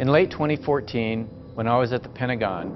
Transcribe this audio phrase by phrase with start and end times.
[0.00, 2.74] In late 2014, when I was at the Pentagon,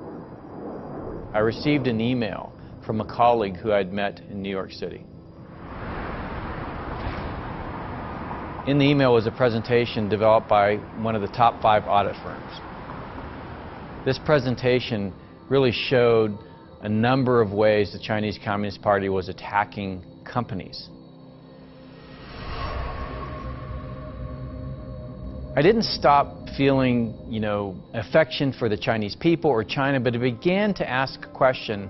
[1.32, 2.52] I received an email
[2.84, 5.02] from a colleague who I'd met in New York City.
[8.66, 12.60] In the email was a presentation developed by one of the top five audit firms.
[14.04, 15.10] This presentation
[15.48, 16.36] really showed
[16.82, 20.90] a number of ways the Chinese Communist Party was attacking companies.
[25.56, 30.18] I didn't stop feeling, you know, affection for the Chinese people or China, but I
[30.18, 31.88] began to ask a question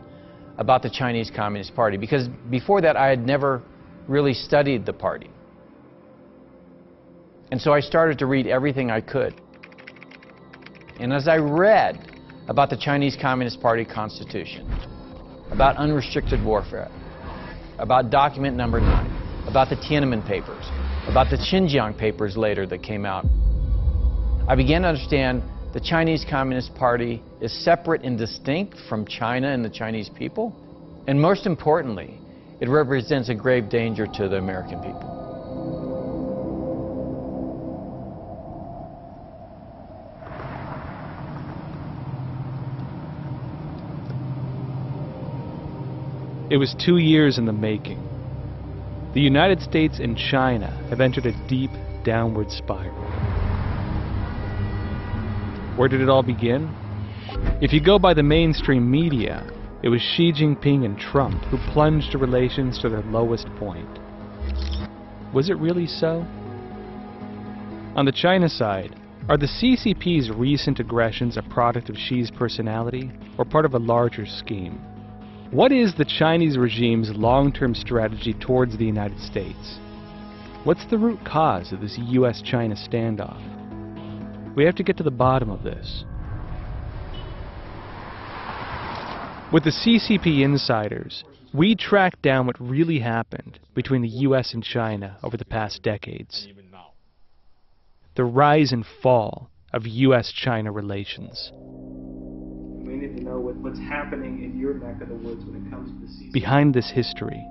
[0.59, 3.63] about the Chinese Communist Party because before that I had never
[4.07, 5.31] really studied the party.
[7.51, 9.33] And so I started to read everything I could.
[11.01, 12.11] And as I read
[12.49, 14.71] about the Chinese Communist Party constitution,
[15.51, 16.91] about unrestricted warfare,
[17.79, 19.11] about document number nine,
[19.49, 20.65] about the Tiananmen papers,
[21.09, 23.25] about the Xinjiang papers later that came out,
[24.47, 25.43] I began to understand
[25.73, 30.55] the Chinese Communist Party is separate and distinct from China and the Chinese people.
[31.07, 32.19] And most importantly,
[32.61, 35.11] it represents a grave danger to the American people.
[46.51, 47.99] It was two years in the making.
[49.15, 51.71] The United States and China have entered a deep
[52.05, 53.34] downward spiral.
[55.77, 56.73] Where did it all begin?
[57.61, 59.45] If you go by the mainstream media,
[59.83, 63.89] it was Xi Jinping and Trump who plunged relations to their lowest point.
[65.33, 66.25] Was it really so?
[67.97, 68.95] On the China side,
[69.29, 74.27] are the CCP's recent aggressions a product of Xi's personality or part of a larger
[74.27, 74.79] scheme?
[75.51, 79.81] What is the Chinese regime's long-term strategy towards the United States?
[80.63, 83.43] What's the root cause of this US-China standoff?
[84.57, 86.05] We have to get to the bottom of this.
[89.53, 95.17] With the CCP insiders, we tracked down what really happened between the US and China
[95.23, 96.49] over the past decades.
[98.17, 101.51] The rise and fall of US-China relations.
[101.53, 105.71] We need to know what, what's happening in your neck of the woods when it
[105.71, 106.33] comes to the CCP.
[106.33, 107.45] Behind this history,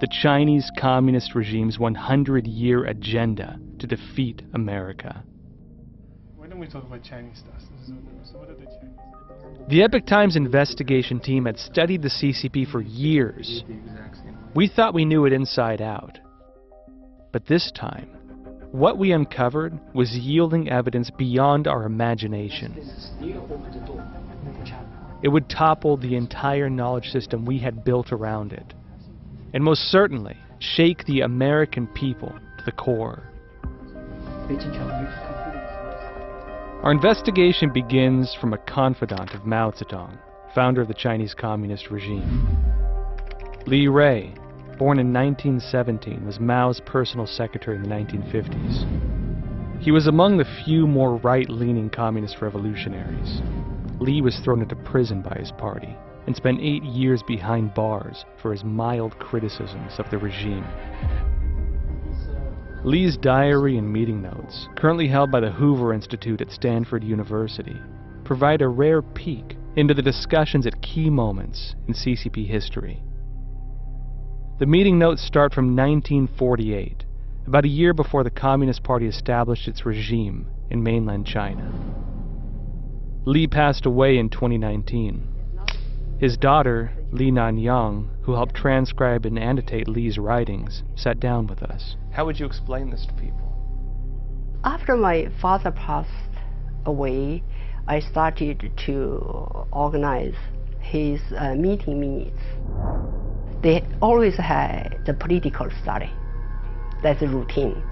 [0.00, 5.22] the Chinese Communist regime's 100-year agenda to defeat America.
[6.58, 7.62] We talk about Chinese stuff?
[7.86, 9.68] So, what are the Chinese?
[9.68, 13.62] The Epoch Times investigation team had studied the CCP for years.
[14.54, 16.18] We thought we knew it inside out.
[17.32, 18.08] But this time,
[18.72, 22.74] what we uncovered was yielding evidence beyond our imagination.
[25.22, 28.74] It would topple the entire knowledge system we had built around it.
[29.54, 33.30] And most certainly, shake the American people to the core.
[36.82, 40.16] Our investigation begins from a confidant of Mao Zedong,
[40.54, 42.46] founder of the Chinese Communist regime.
[43.66, 44.30] Li Rui,
[44.78, 49.82] born in 1917, was Mao's personal secretary in the 1950s.
[49.82, 53.42] He was among the few more right-leaning communist revolutionaries.
[53.98, 55.96] Li was thrown into prison by his party
[56.28, 60.64] and spent eight years behind bars for his mild criticisms of the regime.
[62.84, 67.76] Li's diary and meeting notes, currently held by the Hoover Institute at Stanford University,
[68.24, 73.02] provide a rare peek into the discussions at key moments in CCP history.
[74.60, 77.04] The meeting notes start from 1948,
[77.48, 81.72] about a year before the Communist Party established its regime in mainland China.
[83.24, 85.26] Li passed away in 2019.
[86.20, 91.96] His daughter, Li Nanyang, who helped transcribe and annotate Li's writings, sat down with us.
[92.10, 93.56] How would you explain this to people?
[94.64, 96.10] After my father passed
[96.84, 97.42] away,
[97.86, 100.34] I started to organize
[100.78, 102.42] his uh, meeting minutes.
[103.62, 106.12] They always had the political study.
[107.02, 107.82] That's a routine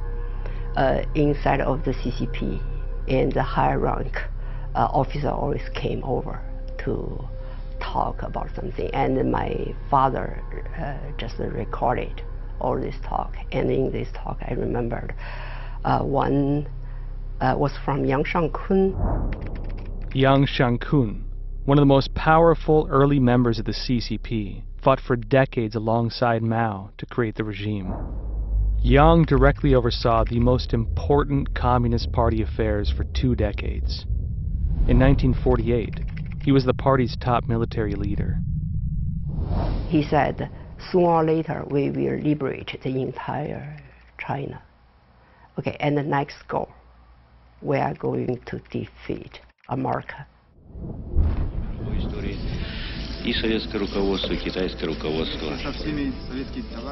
[0.77, 2.61] uh, inside of the CCP,
[3.09, 4.19] and the higher rank
[4.75, 6.43] uh, officer always came over
[6.85, 7.27] to
[7.81, 8.89] talk about something.
[8.93, 10.43] And my father
[10.79, 12.23] uh, just recorded
[12.61, 13.35] all this talk.
[13.53, 15.15] And in this talk, I remembered
[15.85, 16.69] uh, one
[17.41, 20.15] uh, was from Yang Shangkun.
[20.15, 21.23] Yang Shangkun,
[21.65, 26.91] one of the most powerful early members of the CCP, fought for decades alongside Mao
[26.99, 27.93] to create the regime.
[28.83, 34.07] Yang directly oversaw the most important Communist Party affairs for two decades.
[34.87, 36.06] In 1948,
[36.47, 38.39] he was the party's top military leader.
[39.89, 40.49] He said,
[40.93, 43.77] sooner or later we will liberate the entire
[44.17, 44.63] China.
[45.59, 46.69] Okay, and the next goal,
[47.61, 50.25] we are going to defeat America.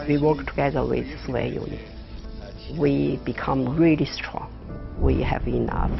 [0.08, 1.80] We work together with Soviet Union.
[2.76, 4.50] We become really strong.
[5.00, 5.96] We have enough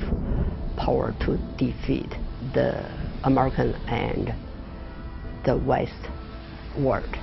[0.77, 2.11] power to defeat
[2.53, 4.35] the American and
[5.45, 6.09] the West
[6.77, 7.17] world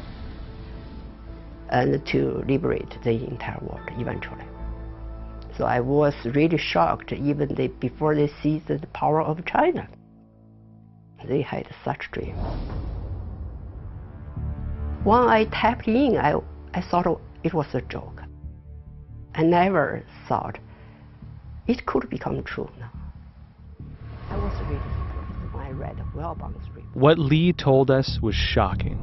[1.69, 4.45] and to liberate the entire world eventually.
[5.57, 9.87] So I was really shocked even they, before they seized the power of China.
[11.25, 12.35] They had such dream.
[15.03, 16.35] When I tapped in, I,
[16.73, 18.21] I thought it was a joke.
[19.35, 20.57] I never thought
[21.67, 22.91] it could become true now.
[24.29, 25.00] I was really
[25.81, 26.95] read Wellbaum's report.
[26.95, 28.99] What Li told us was shocking.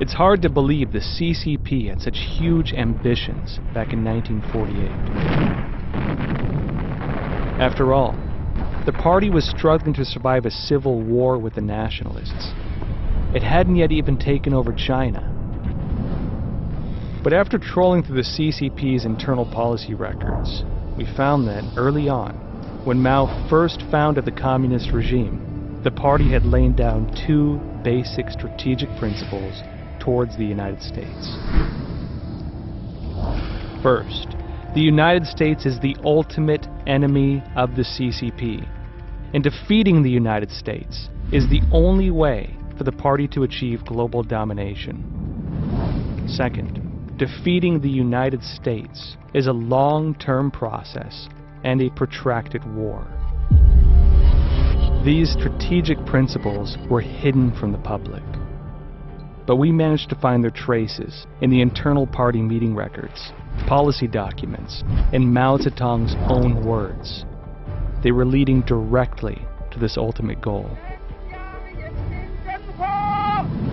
[0.00, 4.88] It's hard to believe the CCP had such huge ambitions back in 1948.
[7.60, 8.14] After all,
[8.86, 12.54] the party was struggling to survive a civil war with the nationalists.
[13.34, 15.26] It hadn't yet even taken over China.
[17.22, 20.64] But after trolling through the CCP's internal policy records,
[20.96, 22.32] we found that early on,
[22.86, 25.49] when Mao first founded the communist regime,
[25.82, 29.62] the party had laid down two basic strategic principles
[29.98, 31.36] towards the United States.
[33.82, 34.36] First,
[34.74, 38.68] the United States is the ultimate enemy of the CCP,
[39.32, 44.22] and defeating the United States is the only way for the party to achieve global
[44.22, 45.02] domination.
[46.28, 51.28] Second, defeating the United States is a long-term process
[51.64, 53.06] and a protracted war.
[55.04, 58.22] These strategic principles were hidden from the public
[59.50, 63.32] but we managed to find their traces in the internal party meeting records,
[63.66, 67.24] policy documents, and Mao Zedong's own words.
[68.00, 70.70] They were leading directly to this ultimate goal.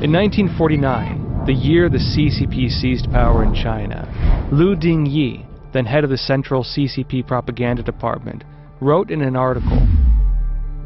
[0.01, 6.09] In 1949, the year the CCP seized power in China, Lu Dingyi, then head of
[6.09, 8.44] the Central CCP Propaganda Department,
[8.81, 9.88] wrote in an article,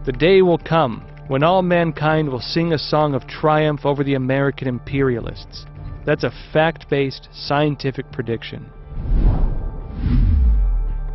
[0.04, 4.16] The day will come when all mankind will sing a song of triumph over the
[4.16, 5.68] American imperialists.
[6.08, 8.66] That's a fact-based scientific prediction.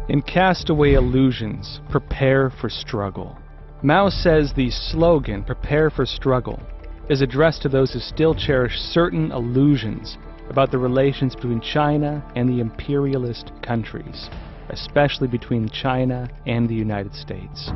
[0.09, 3.37] In Cast Away Illusions, prepare for struggle.
[3.83, 6.63] Mao says the slogan, prepare for struggle,
[7.11, 10.17] is addressed to those who still cherish certain illusions
[10.49, 14.31] about the relations between China and the imperialist countries,
[14.69, 17.73] especially between China and the United States.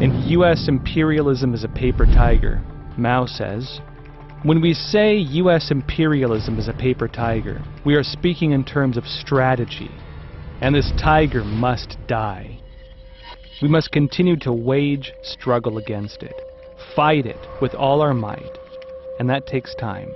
[0.00, 0.66] In U.S.
[0.66, 2.62] imperialism is a paper tiger,
[2.96, 3.82] Mao says,
[4.44, 5.70] when we say U.S.
[5.70, 9.90] imperialism is a paper tiger, we are speaking in terms of strategy,
[10.62, 12.58] and this tiger must die.
[13.60, 16.34] We must continue to wage struggle against it,
[16.96, 18.56] fight it with all our might,
[19.18, 20.08] and that takes time.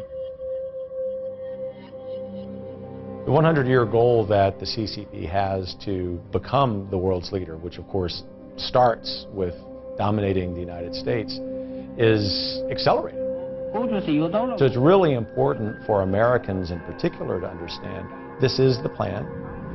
[3.27, 7.87] The 100 year goal that the CCP has to become the world's leader, which of
[7.87, 8.23] course
[8.57, 9.55] starts with
[9.97, 11.39] dominating the United States
[11.99, 13.21] is accelerating.
[14.59, 18.09] So it's really important for Americans in particular to understand
[18.41, 19.27] this is the plan.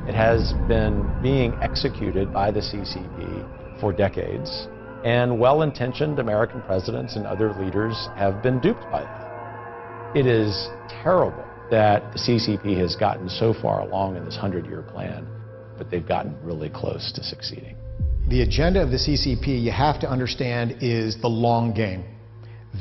[0.08, 4.68] It has been being executed by the CCP for decades,
[5.04, 10.16] and well-intentioned American presidents and other leaders have been duped by that.
[10.16, 10.68] It is
[11.02, 15.26] terrible that the CCP has gotten so far along in this 100-year plan,
[15.78, 17.76] but they've gotten really close to succeeding.
[18.30, 22.04] The agenda of the CCP, you have to understand, is the long game.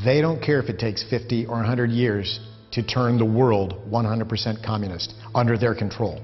[0.05, 2.39] They don't care if it takes 50 or 100 years
[2.73, 6.21] to turn the world 100% communist under their control.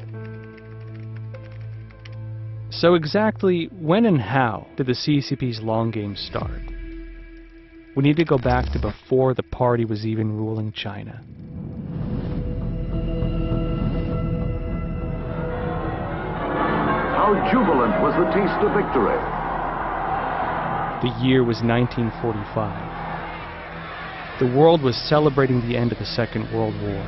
[2.70, 6.62] So exactly when and how did the CCP's long game start?
[7.96, 11.24] We need to go back to before the party was even ruling China.
[17.25, 19.17] How jubilant was the taste of victory.
[21.01, 24.39] The year was 1945.
[24.39, 27.01] The world was celebrating the end of the Second World War.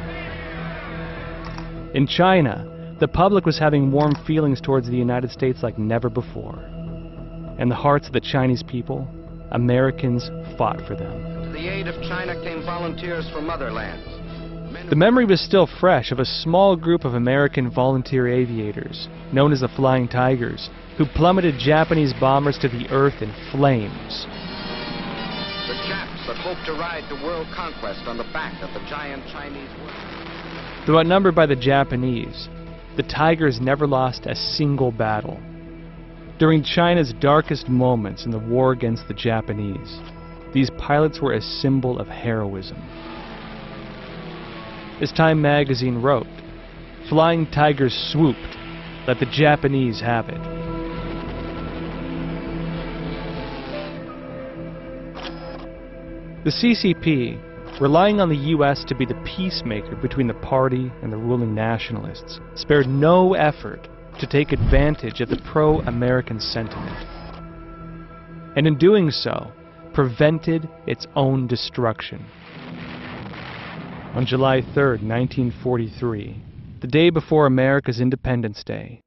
[1.94, 2.66] In China,
[3.00, 6.58] the public was having warm feelings towards the United States like never before.
[7.60, 9.08] In the hearts of the Chinese people,
[9.52, 11.44] Americans fought for them.
[11.44, 14.17] To the aid of China came volunteers from other lands.
[14.90, 19.62] The memory was still fresh of a small group of American volunteer aviators, known as
[19.62, 24.26] the Flying Tigers, who plummeted Japanese bombers to the earth in flames.
[25.68, 29.24] The Japs that hoped to ride the world conquest on the back of the giant
[29.32, 30.88] Chinese world.
[30.88, 32.50] Though outnumbered by the Japanese,
[32.96, 35.40] the Tigers never lost a single battle.
[36.40, 40.00] During China's darkest moments in the war against the Japanese,
[40.54, 42.78] these pilots were a symbol of heroism.
[45.00, 46.26] As Time magazine wrote,
[47.08, 48.58] Flying Tigers swooped,
[49.08, 50.42] let the Japanese have it.
[56.44, 58.84] The CCP, relying on the U.S.
[58.88, 63.88] to be the peacemaker between the party and the ruling nationalists, spared no effort
[64.20, 66.98] to take advantage of the pro-American sentiment.
[68.56, 69.52] And in doing so,
[69.94, 72.26] prevented its own destruction.
[74.18, 76.42] On July 3, 1943,
[76.82, 79.04] the day before America's Independence Day,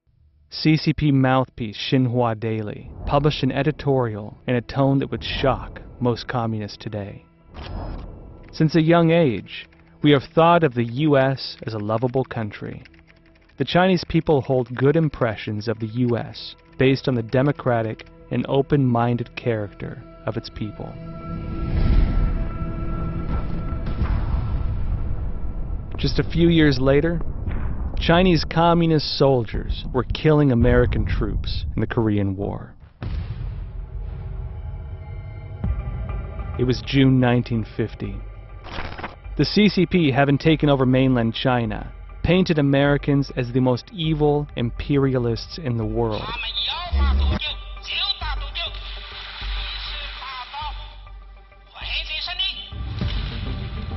[0.52, 6.76] CCP mouthpiece Xinhua Daily published an editorial in a tone that would shock most communists
[6.76, 7.24] today.
[8.52, 9.66] Since a young age,
[10.00, 11.56] we have thought of the U.S.
[11.66, 12.84] as a lovable country.
[13.58, 16.54] The Chinese people hold good impressions of the U.S.
[16.78, 20.94] based on the democratic and open-minded character of its people.
[26.00, 27.20] Just a few years later,
[27.98, 32.74] Chinese communist soldiers were killing American troops in the Korean War.
[36.58, 38.16] It was June 1950.
[39.36, 41.92] The CCP, having taken over mainland China,
[42.22, 46.22] painted Americans as the most evil imperialists in the world.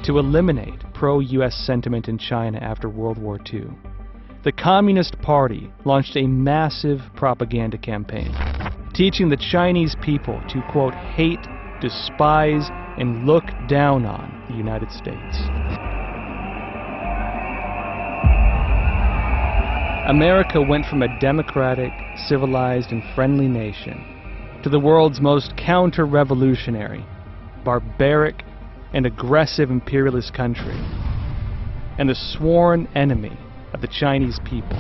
[0.04, 3.68] To eliminate pro-US sentiment in China after World War II,
[4.44, 8.30] the Communist Party launched a massive propaganda campaign,
[8.94, 11.40] teaching the Chinese people to, quote, hate,
[11.80, 15.38] despise, and look down on the United States.
[20.10, 21.94] America went from a democratic,
[22.28, 24.04] civilized, and friendly nation
[24.64, 27.06] to the world's most counter-revolutionary,
[27.64, 28.44] barbaric,
[28.94, 30.80] and aggressive imperialist country,
[31.98, 33.38] and the sworn enemy
[33.74, 34.78] of the Chinese people.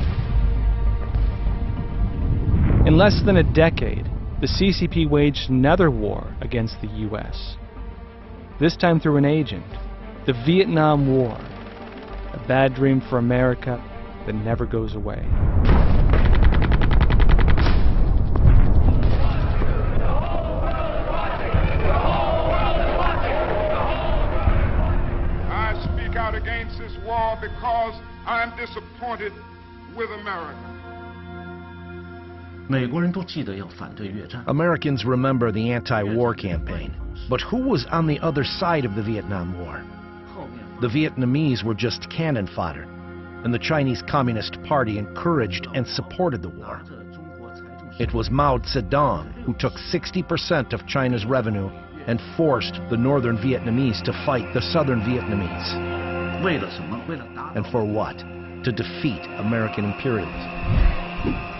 [2.85, 4.05] In less than a decade,
[4.41, 7.55] the CCP waged another war against the U.S.,
[8.59, 9.65] this time through an agent,
[10.25, 11.37] the Vietnam War,
[12.33, 13.83] a bad dream for America
[14.25, 15.25] that never goes away.
[27.13, 29.33] Against war because I'm disappointed
[29.95, 30.69] with America.
[34.47, 36.95] Americans remember the anti-war campaign,
[37.29, 39.83] but who was on the other side of the Vietnam War?
[40.81, 42.83] The Vietnamese were just cannon fodder,
[43.43, 46.81] and the Chinese Communist Party encouraged and supported the war.
[47.99, 51.69] It was Mao Zedong who took 60% of China's revenue
[52.07, 56.02] and forced the northern Vietnamese to fight the southern Vietnamese.
[57.55, 58.17] And for what?
[58.63, 61.53] To defeat American imperialism.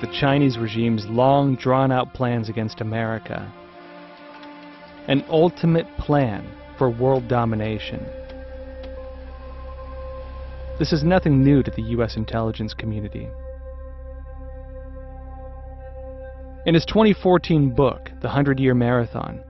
[0.00, 3.52] the Chinese regime's long drawn out plans against America.
[5.08, 8.06] An ultimate plan for world domination.
[10.78, 12.16] This is nothing new to the U.S.
[12.16, 13.28] intelligence community.
[16.68, 19.40] In his 2014 book, The Hundred Year Marathon,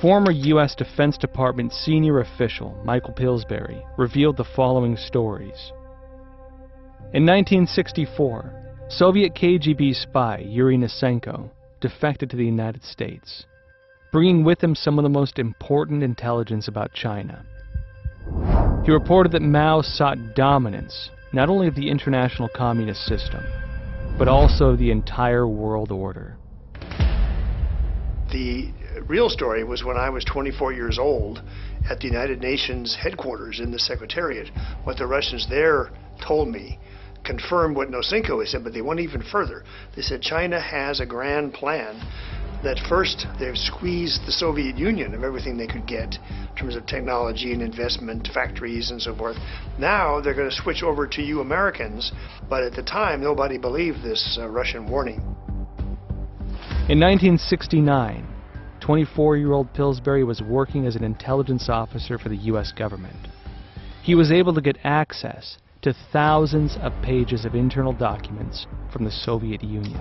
[0.00, 0.74] former U.S.
[0.74, 5.70] Defense Department senior official Michael Pillsbury revealed the following stories.
[7.12, 11.50] In 1964, Soviet KGB spy Yuri Nosenko
[11.82, 13.44] defected to the United States,
[14.10, 17.44] bringing with him some of the most important intelligence about China.
[18.86, 23.44] He reported that Mao sought dominance not only of the international communist system,
[24.16, 26.38] but also of the entire world order.
[28.32, 28.72] The
[29.06, 31.42] real story was when I was 24 years old
[31.90, 34.48] at the United Nations headquarters in the Secretariat.
[34.84, 36.78] What the Russians there told me
[37.24, 39.64] confirmed what Nosenko had said, but they went even further.
[39.94, 42.00] They said China has a grand plan
[42.64, 46.86] that first they've squeezed the Soviet Union of everything they could get in terms of
[46.86, 49.36] technology and investment, factories and so forth.
[49.78, 52.12] Now they're going to switch over to you Americans,
[52.48, 55.20] but at the time nobody believed this uh, Russian warning.
[56.88, 58.26] In 1969,
[58.80, 62.72] 24-year-old Pillsbury was working as an intelligence officer for the U.S.
[62.72, 63.28] government.
[64.02, 69.12] He was able to get access to thousands of pages of internal documents from the
[69.12, 70.00] Soviet Union.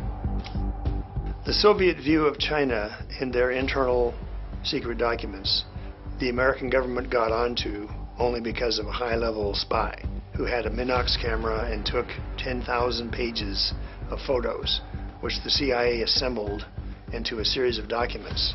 [1.45, 4.15] The Soviet view of China in their internal
[4.63, 5.65] secret documents
[6.19, 10.03] the American government got onto only because of a high-level spy
[10.35, 12.07] who had a Minox camera and took
[12.39, 13.73] 10,000 pages
[14.09, 14.81] of photos,
[15.21, 16.65] which the CIA assembled
[17.13, 18.53] into a series of documents.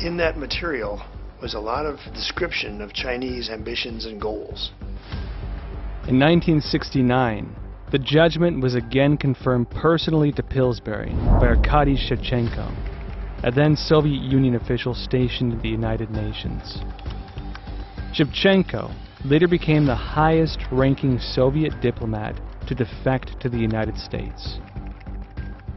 [0.00, 1.02] In that material
[1.42, 4.72] was a lot of description of Chinese ambitions and goals.
[6.06, 7.54] In 1969,
[7.90, 11.10] the judgment was again confirmed personally to Pillsbury
[11.40, 12.74] by Arkady Shevchenko,
[13.44, 16.78] a then Soviet Union official stationed in the United Nations.
[18.12, 18.92] Shevchenko
[19.24, 24.58] later became the highest ranking Soviet diplomat to defect to the United States.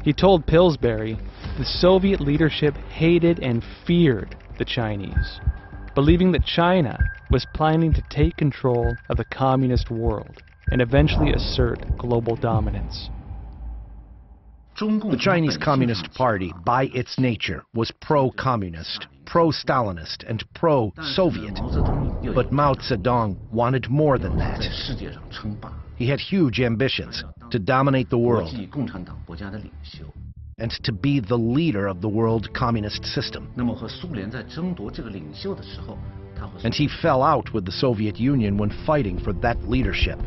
[0.04, 1.18] He told Pillsbury
[1.58, 5.40] the Soviet leadership hated and feared the Chinese,
[5.94, 6.98] believing that China
[7.30, 13.10] was planning to take control of the communist world and eventually assert global dominance.
[14.80, 21.60] The Chinese Communist Party, by its nature, was pro-communist, pro-Stalinist, and pro-Soviet.
[22.34, 25.81] But Mao Zedong wanted more than that.
[26.02, 28.50] He had huge ambitions to dominate the world
[30.58, 33.48] and to be the leader of the world communist system.
[36.64, 40.20] And he fell out with the Soviet Union when fighting for that leadership.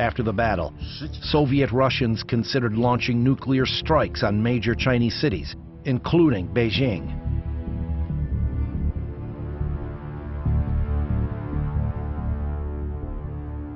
[0.00, 0.74] After the battle,
[1.22, 7.20] Soviet Russians considered launching nuclear strikes on major Chinese cities, including Beijing.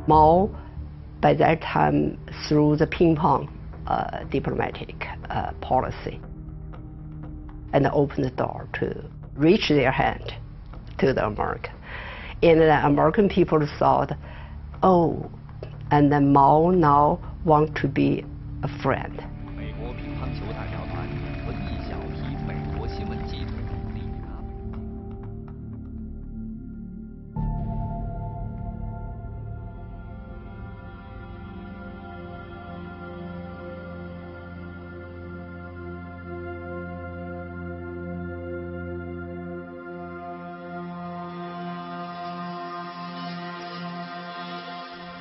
[0.07, 0.51] Mao,
[1.21, 3.49] by that time, through the ping pong
[3.87, 6.21] uh, diplomatic uh, policy,
[7.73, 10.33] and opened the door to reach their hand
[10.99, 11.75] to the American.
[12.43, 14.13] And the American people thought,
[14.83, 15.31] oh,
[15.91, 18.25] and then Mao now want to be
[18.63, 19.28] a friend.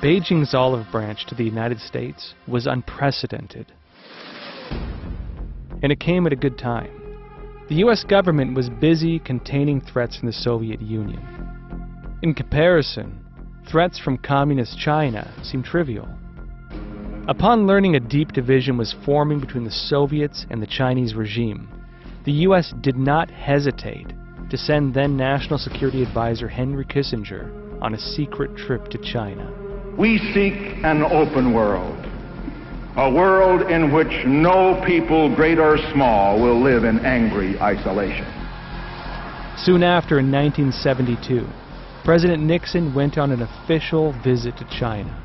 [0.08, 3.66] Beijing's olive branch to the United States was unprecedented.
[5.82, 6.90] And it came at a good time.
[7.68, 11.20] The US government was busy containing threats from the Soviet Union.
[12.22, 13.22] In comparison,
[13.70, 16.08] threats from communist China seemed trivial.
[17.28, 21.68] Upon learning a deep division was forming between the Soviets and the Chinese regime,
[22.24, 24.10] the US did not hesitate
[24.48, 29.67] to send then National Security Advisor Henry Kissinger on a secret trip to China.
[29.98, 32.06] We seek an open world,
[32.96, 38.24] a world in which no people, great or small, will live in angry isolation.
[39.56, 41.44] Soon after, in 1972,
[42.04, 45.20] President Nixon went on an official visit to China.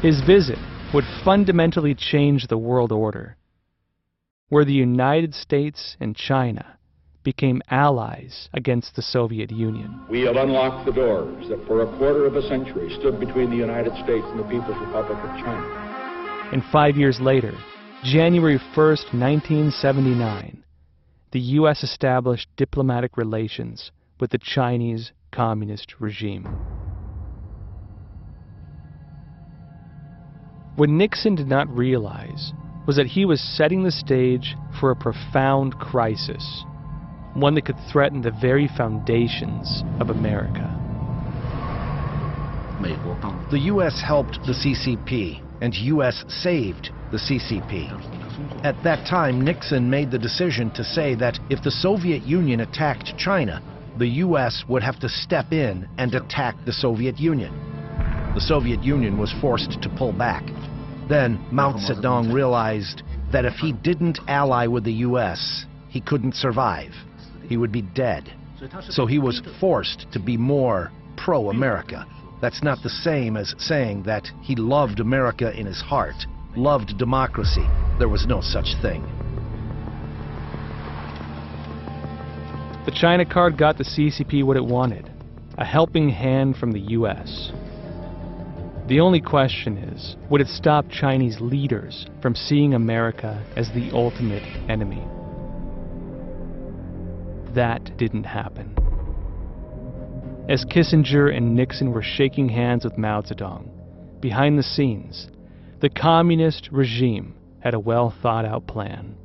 [0.00, 0.60] His visit
[0.94, 3.36] would fundamentally change the world order,
[4.48, 6.78] where the United States and China
[7.22, 10.00] became allies against the Soviet Union.
[10.08, 13.56] We have unlocked the doors that for a quarter of a century stood between the
[13.56, 16.48] United States and the People's Republic of China.
[16.52, 17.52] And five years later,
[18.04, 20.64] January 1st, 1979,
[21.30, 21.82] the U.S.
[21.82, 26.44] established diplomatic relations with the Chinese Communist regime.
[30.76, 32.52] What Nixon did not realize
[32.86, 36.64] was that he was setting the stage for a profound crisis
[37.34, 40.68] one that could threaten the very foundations of America.
[43.50, 44.00] The U.S.
[44.00, 46.24] helped the CCP, and U.S.
[46.28, 48.64] saved the CCP.
[48.64, 53.16] At that time, Nixon made the decision to say that if the Soviet Union attacked
[53.16, 53.62] China,
[53.98, 54.64] the U.S.
[54.68, 57.52] would have to step in and attack the Soviet Union.
[58.34, 60.42] The Soviet Union was forced to pull back.
[61.08, 66.92] Then Mao Zedong realized that if he didn't ally with the U.S., he couldn't survive
[67.48, 68.32] he would be dead.
[68.90, 72.06] So he was forced to be more pro-America.
[72.40, 76.26] That's not the same as saying that he loved America in his heart,
[76.56, 77.66] loved democracy.
[77.98, 79.02] There was no such thing.
[82.84, 85.08] The China card got the CCP what it wanted,
[85.56, 87.52] a helping hand from the U.S.
[88.88, 94.42] The only question is, would it stop Chinese leaders from seeing America as the ultimate
[94.68, 95.06] enemy?
[97.54, 98.76] That didn't happen.
[100.48, 103.68] As Kissinger and Nixon were shaking hands with Mao Zedong,
[104.20, 105.28] behind the scenes,
[105.80, 109.16] the communist regime had a well thought out plan.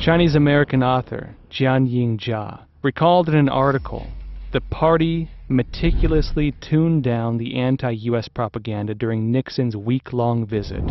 [0.00, 4.06] Chinese American author Jianying Zha recalled in an article
[4.52, 10.82] the party meticulously tuned down the anti US propaganda during Nixon's week long visit.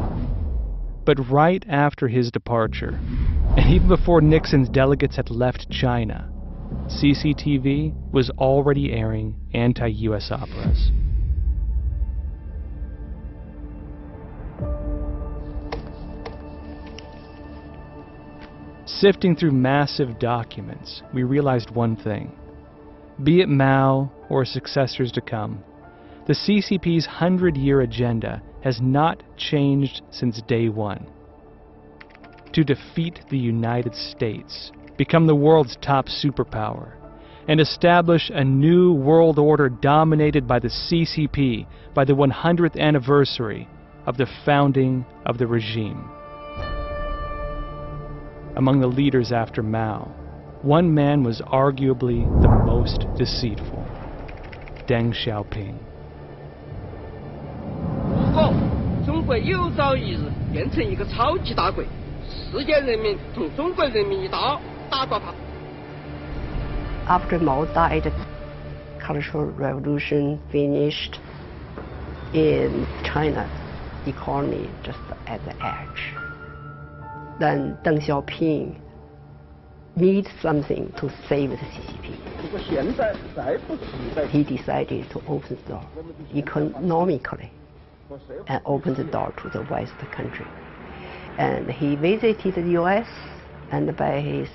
[1.08, 3.00] But right after his departure,
[3.56, 6.30] and even before Nixon's delegates had left China,
[6.88, 10.92] CCTV was already airing anti US operas.
[18.86, 22.38] Sifting through massive documents, we realized one thing.
[23.24, 25.64] Be it Mao or successors to come,
[26.26, 31.08] the CCP's 100 year agenda has not changed since day one.
[32.54, 36.94] To defeat the United States, become the world's top superpower,
[37.48, 43.68] and establish a new world order dominated by the CCP by the 100th anniversary
[44.06, 46.10] of the founding of the regime.
[48.56, 50.12] Among the leaders after Mao,
[50.64, 53.86] one man was arguably the most deceitful
[54.88, 55.87] Deng Xiaoping.
[59.04, 60.20] 中国有朝一日
[60.54, 61.84] 变成一个超级大国，
[62.52, 65.34] 世界人民同中国人民一道打垮他。
[67.20, 68.12] After Mao died,
[69.00, 71.18] Cultural Revolution finished
[72.32, 73.48] in China,
[74.06, 76.14] economy just at the edge.
[77.40, 78.76] Then Deng Xiaoping
[79.96, 82.12] need something to save the CCP.
[82.44, 85.82] 如果现在再不替代 He decided to open the door
[86.36, 87.50] economically
[88.48, 90.48] and open the door to the West country.
[91.38, 93.08] And he visited the U.S.
[93.72, 94.50] and buy his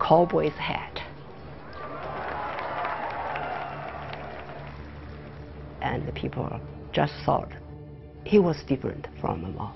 [0.00, 1.00] cowboy's hat.
[5.80, 6.60] And the people
[6.92, 7.52] just thought
[8.24, 9.74] he was different from them all.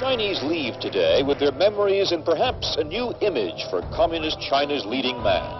[0.00, 5.22] Chinese leave today with their memories and perhaps a new image for Communist China's leading
[5.22, 5.59] man.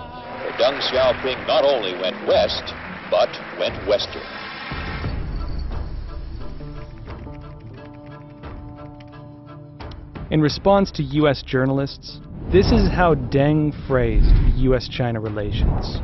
[0.61, 2.75] Deng Xiaoping not only went west,
[3.11, 4.21] but went western.
[10.31, 11.43] In response to U.S.
[11.43, 12.21] journalists,
[12.53, 14.87] this is how Deng phrased U.S.
[14.87, 16.03] China relations.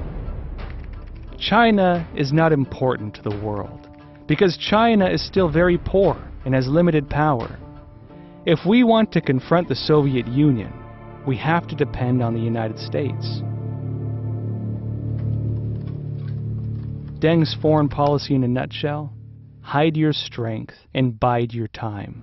[1.38, 3.90] China is not important to the world
[4.26, 6.16] because China is still very poor
[6.46, 7.58] and has limited power.
[8.46, 10.72] If we want to confront the Soviet Union,
[11.26, 13.42] we have to depend on the United States.
[17.18, 19.12] Deng's foreign policy in a nutshell
[19.62, 22.22] hide your strength and bide your time.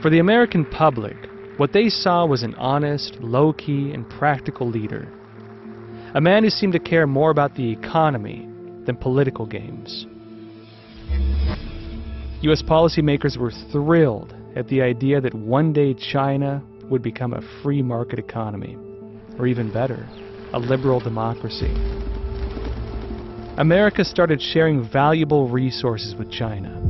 [0.00, 1.16] For the American public,
[1.56, 5.08] what they saw was an honest, low key, and practical leader.
[6.14, 8.46] A man who seemed to care more about the economy
[8.84, 10.06] than political games.
[12.42, 12.62] U.S.
[12.62, 18.18] policymakers were thrilled at the idea that one day China would become a free market
[18.18, 18.76] economy,
[19.38, 20.08] or even better,
[20.52, 21.72] a liberal democracy.
[23.58, 26.80] America started sharing valuable resources with China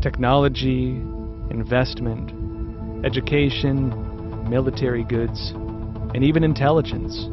[0.00, 0.90] technology,
[1.50, 2.30] investment,
[3.06, 3.88] education,
[4.50, 5.52] military goods,
[6.14, 7.24] and even intelligence.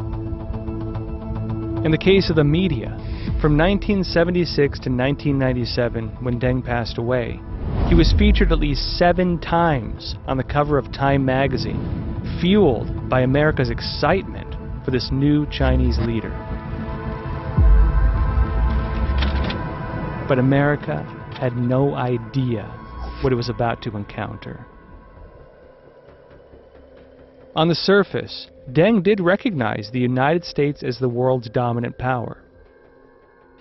[1.84, 2.96] In the case of the media,
[3.42, 7.42] from 1976 to 1997, when Deng passed away,
[7.88, 13.22] he was featured at least seven times on the cover of Time magazine, fueled by
[13.22, 14.56] America's excitement
[14.86, 16.32] for this new Chinese leader.
[20.28, 21.04] But America
[21.40, 22.64] had no idea
[23.22, 24.66] what it was about to encounter.
[27.56, 32.42] On the surface, Deng did recognize the United States as the world's dominant power.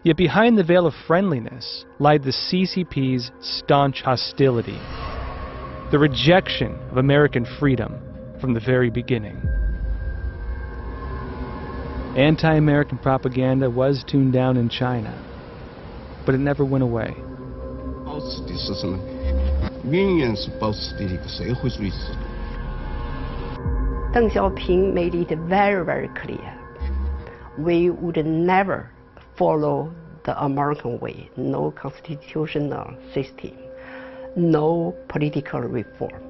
[0.03, 4.79] Yet behind the veil of friendliness lied the CCP's staunch hostility,
[5.91, 8.01] the rejection of American freedom
[8.41, 9.37] from the very beginning.
[12.17, 15.13] Anti American propaganda was tuned down in China,
[16.25, 17.15] but it never went away.
[24.15, 26.57] Deng Xiaoping made it very, very clear.
[27.59, 28.91] We would never
[29.40, 29.90] follow
[30.26, 33.57] the American way, no constitutional system,
[34.37, 36.20] no political reform.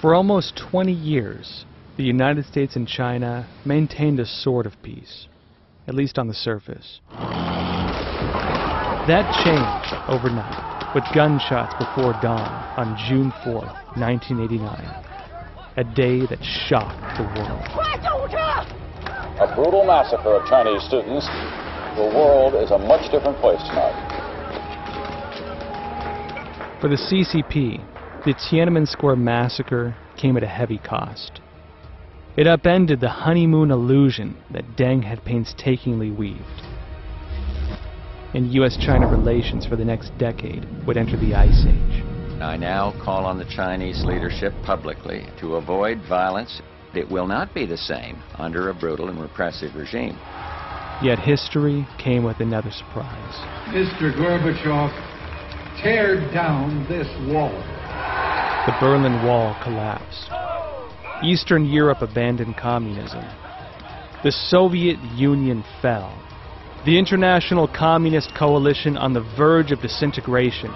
[0.00, 1.64] For almost 20 years,
[1.96, 5.26] the United States and China maintained a sort of peace.
[5.86, 7.00] at least on the surface.
[9.06, 13.54] That changed overnight with gunshots before dawn on June 4,
[13.98, 14.94] 1989,
[15.76, 17.60] a day that shocked the world.
[19.40, 21.26] A brutal massacre of Chinese students.
[21.96, 23.98] The world is a much different place tonight.
[26.80, 27.82] For the CCP,
[28.24, 31.40] the Tiananmen Square massacre came at a heavy cost.
[32.36, 36.73] It upended the honeymoon illusion that Deng had painstakingly weaved.
[38.34, 42.02] And U.S.-China relations for the next decade would enter the Ice Age.
[42.42, 46.60] I now call on the Chinese leadership publicly to avoid violence.
[46.94, 50.18] It will not be the same under a brutal and repressive regime.
[51.00, 53.34] Yet history came with another surprise.
[53.68, 54.12] Mr.
[54.16, 54.90] Gorbachev,
[55.80, 57.52] tear down this wall.
[58.66, 60.30] The Berlin Wall collapsed.
[61.22, 63.24] Eastern Europe abandoned communism.
[64.24, 66.20] The Soviet Union fell.
[66.84, 70.70] The international communist coalition on the verge of disintegration.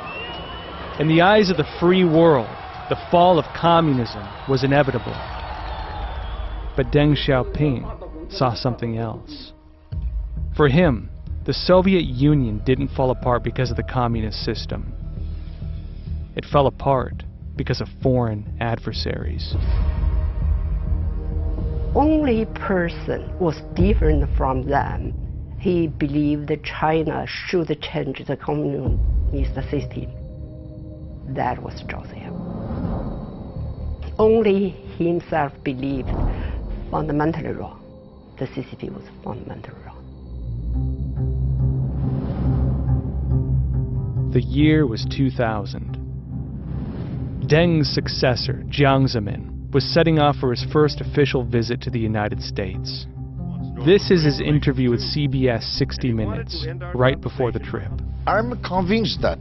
[0.99, 2.49] In the eyes of the free world,
[2.89, 5.13] the fall of communism was inevitable.
[6.77, 9.53] But Deng Xiaoping saw something else.
[10.57, 11.11] For him,
[11.45, 14.95] the Soviet Union didn't fall apart because of the communist system.
[16.37, 17.23] It fell apart
[17.55, 19.55] because of foreign adversaries.
[21.95, 25.28] Only person was different from them.
[25.59, 30.07] He believed that China should change the communist system.
[31.35, 32.33] That was Ziyang.
[34.19, 36.09] Only himself believed
[36.91, 37.83] fundamentally wrong.
[38.39, 39.99] The CCP was fundamentally wrong.
[44.33, 45.97] The year was 2000.
[47.49, 52.43] Deng's successor, Jiang Zemin, was setting off for his first official visit to the United
[52.43, 53.07] States.
[53.85, 57.91] This is his interview with CBS 60 Minutes, right before the trip.
[58.27, 59.41] I'm convinced that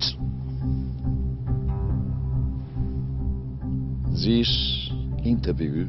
[4.12, 4.91] this
[5.26, 5.88] interview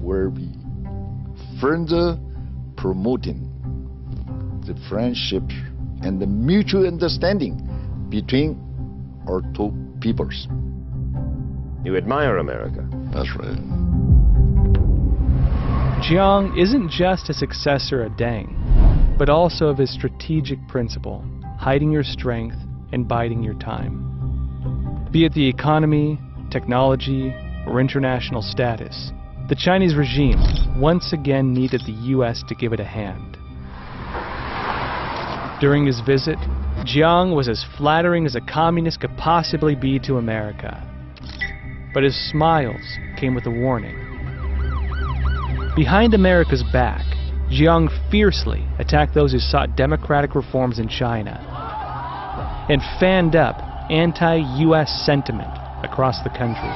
[0.00, 0.52] will be
[1.60, 2.18] further
[2.76, 3.50] promoting
[4.66, 5.44] the friendship
[6.02, 8.60] and the mutual understanding between
[9.26, 10.46] our two peoples.
[11.84, 12.86] You admire America.
[13.12, 13.87] That's right.
[16.08, 21.22] Jiang isn't just a successor of Deng, but also of his strategic principle,
[21.58, 22.56] hiding your strength
[22.92, 25.06] and biding your time.
[25.12, 26.18] Be it the economy,
[26.50, 27.34] technology,
[27.66, 29.12] or international status,
[29.50, 30.40] the Chinese regime
[30.80, 32.42] once again needed the U.S.
[32.48, 33.36] to give it a hand.
[35.60, 36.38] During his visit,
[36.86, 40.82] Jiang was as flattering as a communist could possibly be to America.
[41.92, 44.07] But his smiles came with a warning.
[45.78, 47.06] Behind America's back,
[47.52, 51.38] Jiang fiercely attacked those who sought democratic reforms in China
[52.68, 54.90] and fanned up anti-U.S.
[55.06, 56.68] sentiment across the country.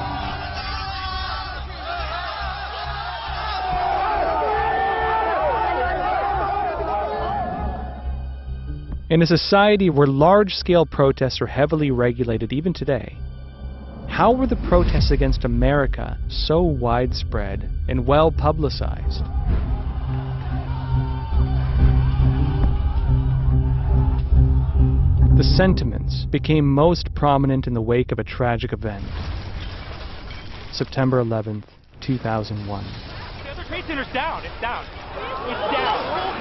[9.09, 13.17] In a society where large-scale protests are heavily regulated even today,
[14.13, 19.23] how were the protests against America so widespread and well publicized?
[25.35, 29.03] The sentiments became most prominent in the wake of a tragic event.
[30.71, 31.65] September 11th,
[32.05, 32.83] 2001.
[32.83, 34.45] The other trade center's down.
[34.45, 34.85] It's down.
[34.85, 36.32] It's down.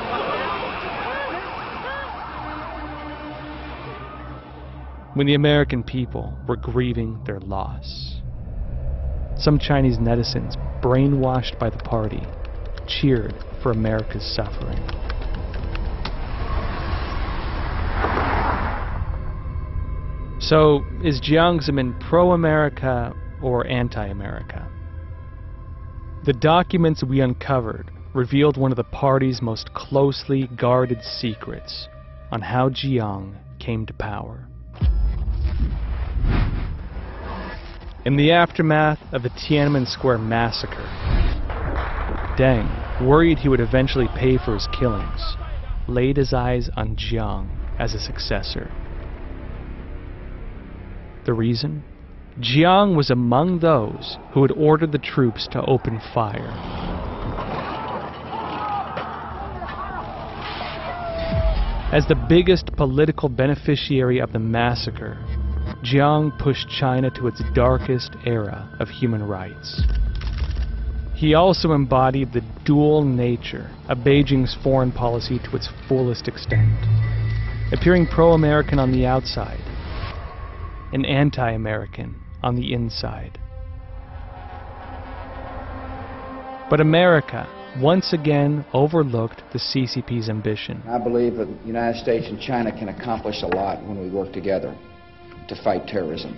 [5.15, 8.21] When the American people were grieving their loss.
[9.37, 12.23] Some Chinese netizens, brainwashed by the party,
[12.87, 14.79] cheered for America's suffering.
[20.39, 24.69] So, is Jiang Zemin pro-America or anti-America?
[26.25, 31.89] The documents we uncovered revealed one of the party's most closely guarded secrets
[32.31, 34.49] on how Jiang came to power.
[38.05, 40.89] In the aftermath of the Tiananmen Square massacre,
[42.37, 45.37] Deng, worried he would eventually pay for his killings,
[45.87, 48.71] laid his eyes on Jiang as a successor.
[51.25, 51.85] The reason?
[52.41, 56.53] Jiang was among those who had ordered the troops to open fire.
[61.93, 65.19] As the biggest political beneficiary of the massacre,
[65.83, 69.83] Jiang pushed China to its darkest era of human rights.
[71.17, 76.73] He also embodied the dual nature of Beijing's foreign policy to its fullest extent,
[77.73, 79.61] appearing pro-American on the outside
[80.93, 83.41] and anti-American on the inside.
[86.71, 87.49] But America
[87.81, 90.83] once again overlooked the CCP's ambition.
[90.87, 94.33] I believe that the United States and China can accomplish a lot when we work
[94.33, 94.77] together
[95.49, 96.37] to fight terrorism.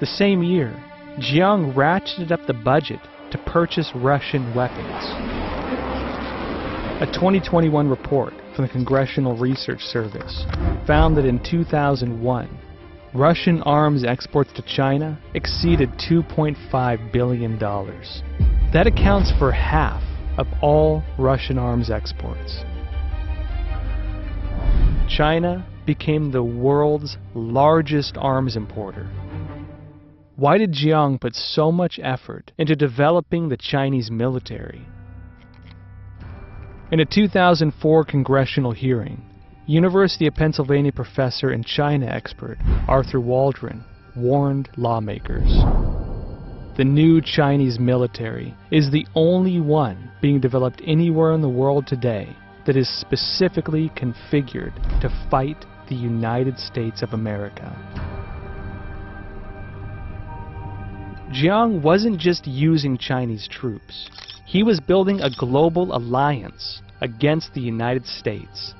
[0.00, 0.74] The same year,
[1.18, 3.00] Jiang ratcheted up the budget
[3.30, 5.04] to purchase Russian weapons.
[7.00, 10.44] A 2021 report from the Congressional Research Service
[10.86, 12.58] found that in 2001,
[13.14, 17.58] Russian arms exports to China exceeded $2.5 billion.
[17.58, 20.02] That accounts for half
[20.38, 22.64] of all Russian arms exports.
[25.08, 29.08] China became the world's largest arms importer.
[30.36, 34.86] Why did Jiang put so much effort into developing the Chinese military?
[36.90, 39.22] In a 2004 congressional hearing,
[39.66, 43.84] University of Pennsylvania professor and China expert Arthur Waldron
[44.16, 45.48] warned lawmakers.
[46.76, 52.34] The new Chinese military is the only one being developed anywhere in the world today
[52.66, 57.70] that is specifically configured to fight the United States of America.
[61.32, 64.10] Jiang wasn't just using Chinese troops.
[64.44, 68.74] He was building a global alliance against the United States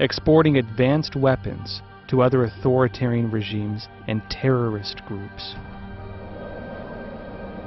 [0.00, 5.54] exporting advanced weapons to other authoritarian regimes and terrorist groups.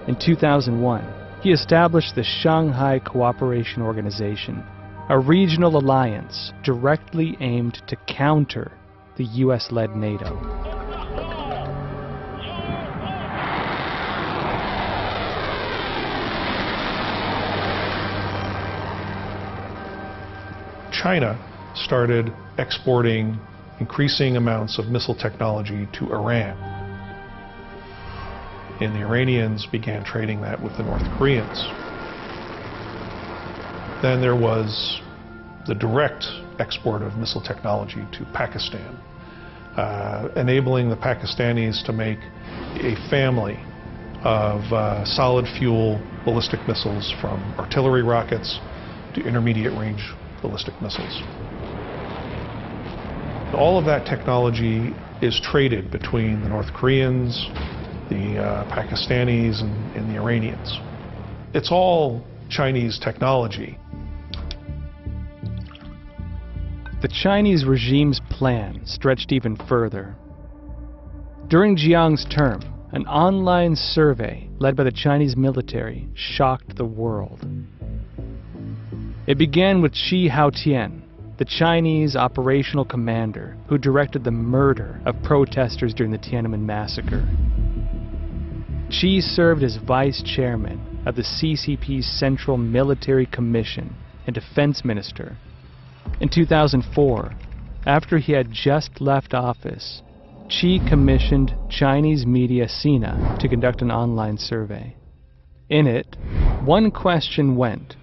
[0.07, 4.63] In 2001, he established the Shanghai Cooperation Organization,
[5.07, 8.71] a regional alliance directly aimed to counter
[9.17, 10.33] the US-led NATO.
[20.91, 21.39] China
[21.75, 23.39] started exporting
[23.79, 26.57] increasing amounts of missile technology to Iran.
[28.81, 31.63] And the Iranians began trading that with the North Koreans.
[34.05, 35.01] Then there was
[35.65, 36.25] the direct
[36.59, 38.95] export of missile technology to Pakistan,
[39.77, 42.19] uh, enabling the Pakistanis to make
[42.85, 43.57] a family
[44.23, 48.59] of uh, solid fuel ballistic missiles from artillery rockets
[49.15, 51.23] to intermediate range ballistic missiles.
[53.55, 57.47] All of that technology is traded between the North Koreans,
[58.11, 60.77] the uh, Pakistanis, and, and the Iranians.
[61.55, 63.79] It's all Chinese technology.
[67.05, 70.15] The Chinese regime's plan stretched even further.
[71.47, 72.61] During Jiang's term,
[72.93, 77.45] an online survey led by the Chinese military shocked the world.
[79.27, 81.03] It began with Chi Haotian,
[81.37, 87.23] the Chinese operational commander who directed the murder of protesters during the Tiananmen massacre.
[88.89, 95.37] Chi served as vice chairman of the CCP's Central Military Commission and defense minister.
[96.19, 97.33] In 2004,
[97.85, 100.01] after he had just left office,
[100.49, 104.95] Chi commissioned Chinese media Sina to conduct an online survey.
[105.69, 106.15] In it,
[106.63, 107.95] one question went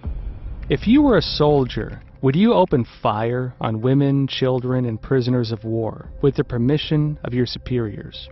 [0.69, 5.65] If you were a soldier would you open fire on women, children, and prisoners of
[5.65, 8.29] war with the permission of your superiors?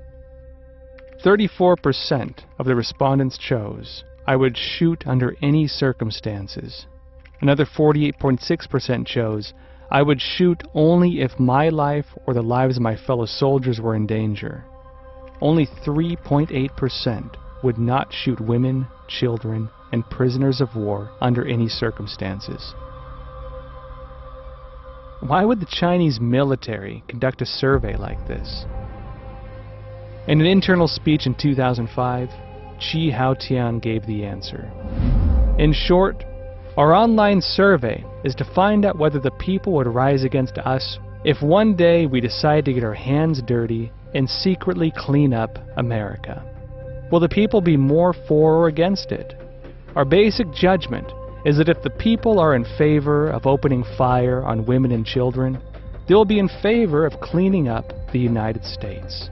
[1.25, 6.87] 34% of the respondents chose, I would shoot under any circumstances.
[7.41, 9.53] Another 48.6% chose,
[9.91, 13.95] I would shoot only if my life or the lives of my fellow soldiers were
[13.95, 14.63] in danger.
[15.41, 22.73] Only 3.8% would not shoot women, children, and prisoners of war under any circumstances.
[25.21, 28.65] Why would the Chinese military conduct a survey like this?
[30.27, 34.71] In an internal speech in 2005, Chi Haotian gave the answer.
[35.59, 36.23] In short,
[36.77, 41.41] our online survey is to find out whether the people would rise against us if
[41.41, 46.41] one day we decide to get our hands dirty and secretly clean up America.
[47.11, 49.33] Will the people be more for or against it?
[49.95, 51.11] Our basic judgment
[51.45, 55.59] is that if the people are in favor of opening fire on women and children,
[56.07, 59.29] they'll be in favor of cleaning up the United States.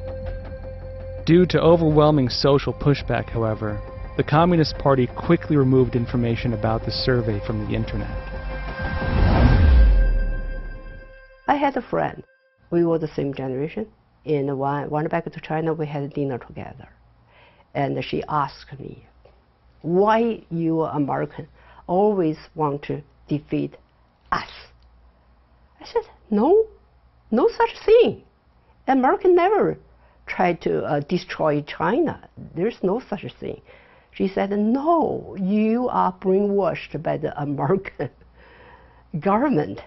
[1.26, 3.80] Due to overwhelming social pushback, however,
[4.20, 8.12] the Communist Party quickly removed information about the survey from the internet.
[11.48, 12.22] I had a friend.
[12.70, 13.88] We were the same generation.
[14.26, 16.90] And when I went back to China, we had dinner together.
[17.74, 19.08] And she asked me,
[19.84, 21.48] why you American
[21.88, 23.78] always want to defeat
[24.34, 24.50] us?
[25.80, 26.68] I said, no,
[27.32, 28.24] no such thing.
[28.86, 29.78] American never
[30.28, 32.30] tried to uh, destroy China.
[32.54, 33.62] There's no such thing.
[34.20, 38.10] She said, no, you are brainwashed by the American
[39.22, 39.80] government.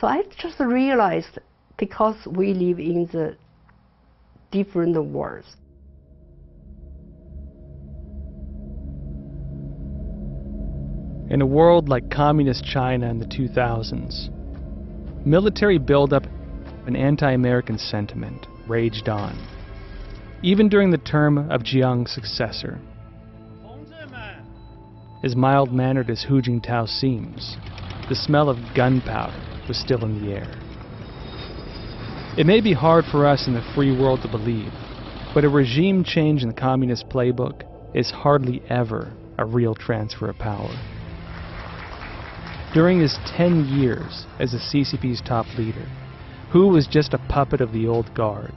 [0.00, 1.38] So I just realized
[1.78, 3.36] because we live in the
[4.50, 5.46] different worlds.
[11.30, 14.28] In a world like communist China in the 2000s,
[15.24, 16.26] military buildup
[16.88, 19.38] and anti-American sentiment raged on,
[20.42, 22.80] even during the term of Jiang's successor.
[25.24, 27.56] As mild-mannered as Hu Jintao seems,
[28.10, 30.50] the smell of gunpowder was still in the air.
[32.36, 34.70] It may be hard for us in the free world to believe,
[35.32, 37.62] but a regime change in the communist playbook
[37.94, 40.68] is hardly ever a real transfer of power.
[42.74, 45.88] During his 10 years as the CCP's top leader,
[46.50, 48.52] Hu was just a puppet of the old guard,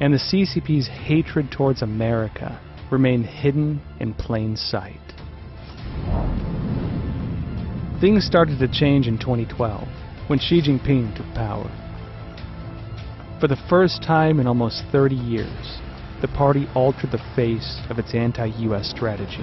[0.00, 2.60] and the CCP's hatred towards America
[2.90, 5.07] remained hidden in plain sight.
[8.00, 9.88] Things started to change in 2012
[10.28, 11.68] when Xi Jinping took power.
[13.40, 15.80] For the first time in almost 30 years,
[16.20, 19.42] the party altered the face of its anti-US strategy.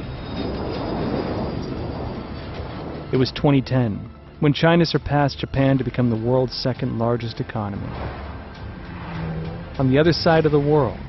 [3.11, 7.91] It was 2010, when China surpassed Japan to become the world's second largest economy.
[9.79, 10.99] On the other side of the world,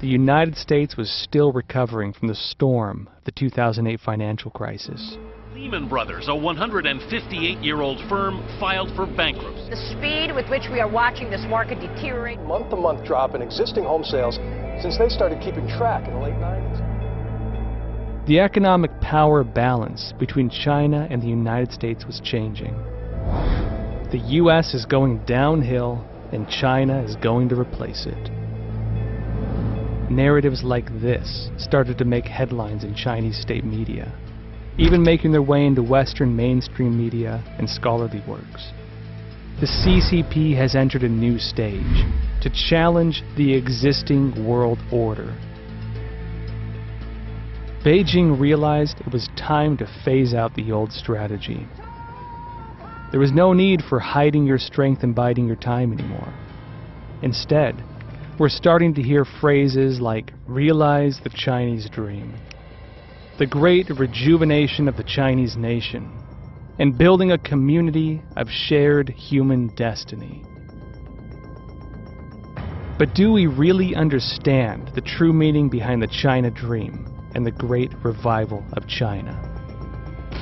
[0.00, 5.16] the United States was still recovering from the storm of the 2008 financial crisis.
[5.56, 9.70] Lehman Brothers, a 158-year-old firm, filed for bankruptcy.
[9.70, 12.38] The speed with which we are watching this market deteriorate.
[12.40, 14.36] Month-to-month drop in existing home sales
[14.82, 18.26] since they started keeping track in the late 90s.
[18.26, 22.74] The economic power balance between China and the United States was changing.
[24.12, 24.74] The U.S.
[24.74, 28.30] is going downhill and China is going to replace it.
[30.10, 34.12] Narratives like this started to make headlines in Chinese state media,
[34.78, 38.72] even making their way into Western mainstream media and scholarly works.
[39.60, 42.04] The CCP has entered a new stage
[42.42, 45.34] to challenge the existing world order
[47.86, 51.68] Beijing realized it was time to phase out the old strategy.
[53.12, 56.34] There was no need for hiding your strength and biding your time anymore.
[57.22, 57.80] Instead,
[58.40, 62.34] we're starting to hear phrases like realize the Chinese dream,
[63.38, 66.10] the great rejuvenation of the Chinese nation,
[66.78, 70.42] and building a community of shared human destiny.
[72.98, 77.12] But do we really understand the true meaning behind the China dream?
[77.36, 79.38] and the great revival of China.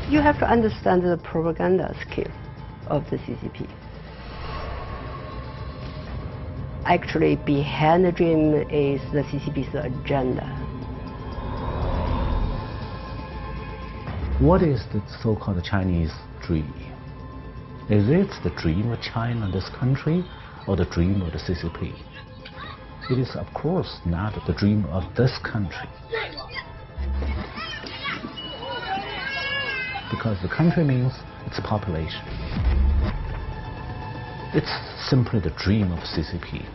[0.09, 2.31] You have to understand the propaganda skill
[2.87, 3.69] of the CCP.
[6.85, 10.64] Actually, behind the dream is the CCP's agenda.
[14.41, 16.13] What is the so-called Chinese
[16.47, 16.73] dream?
[17.89, 20.25] Is it the dream of China, this country,
[20.67, 21.95] or the dream of the CCP?
[23.11, 25.89] It is, of course, not the dream of this country.
[30.25, 31.13] because the country means
[31.47, 32.23] its population.
[34.55, 34.71] It's
[35.11, 36.67] simply the dream of CCP,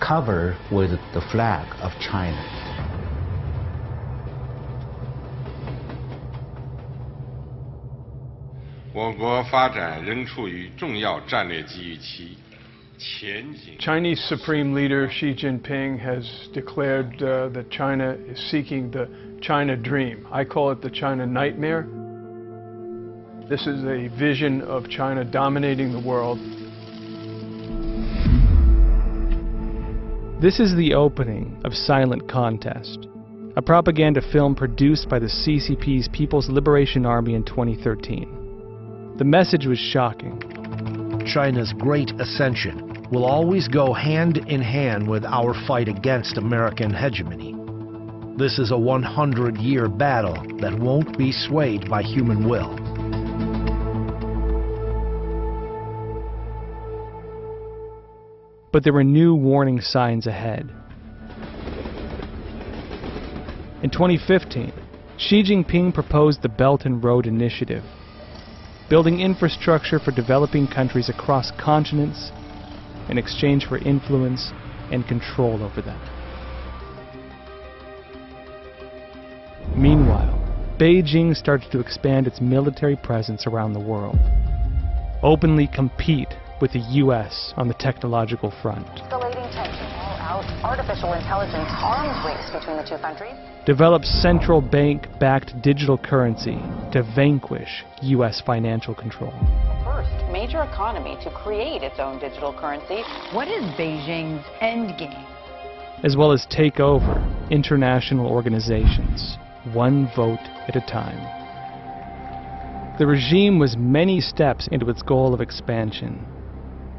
[0.00, 2.59] covered with the flag of China.
[13.78, 19.08] Chinese Supreme Leader Xi Jinping has declared uh, that China is seeking the
[19.40, 20.26] China dream.
[20.32, 21.86] I call it the China nightmare.
[23.48, 26.40] This is a vision of China dominating the world.
[30.42, 33.06] This is the opening of Silent Contest,
[33.56, 38.39] a propaganda film produced by the CCP's People's Liberation Army in 2013.
[39.16, 40.40] The message was shocking.
[41.26, 47.54] China's great ascension will always go hand in hand with our fight against American hegemony.
[48.36, 52.78] This is a 100-year battle that won't be swayed by human will.
[58.72, 60.70] but there were new warning signs ahead.
[63.82, 64.72] In 2015,
[65.16, 67.82] Xi Jinping proposed the Belt and Road Initiative,
[68.90, 72.32] building infrastructure for developing countries across continents
[73.08, 74.50] in exchange for influence
[74.90, 75.98] and control over them.
[79.76, 80.36] Meanwhile,
[80.78, 84.18] Beijing started to expand its military presence around the world,
[85.22, 87.54] openly compete with the U.S.
[87.56, 89.29] on the technological front.
[90.40, 93.34] Escalating tension all out artificial intelligence arms race between the two countries.
[93.66, 96.58] Develop central bank-backed digital currency
[96.92, 98.42] to vanquish U.S.
[98.44, 99.32] financial control.
[99.84, 103.02] First major economy to create its own digital currency.
[103.34, 105.26] What is Beijing's end game?
[106.02, 107.12] As well as take over
[107.50, 109.36] international organizations,
[109.74, 111.38] one vote at a time.
[112.98, 116.24] The regime was many steps into its goal of expansion,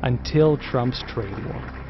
[0.04, 1.81] until Trump's trade war.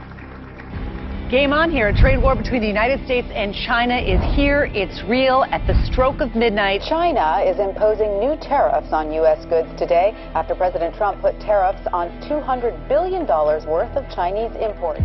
[1.32, 1.88] Game on here.
[1.88, 4.66] A trade war between the United States and China is here.
[4.74, 6.82] It's real at the stroke of midnight.
[6.90, 9.46] China is imposing new tariffs on U.S.
[9.46, 15.00] goods today after President Trump put tariffs on $200 billion worth of Chinese imports.